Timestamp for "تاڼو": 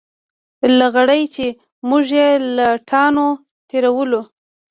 2.89-3.29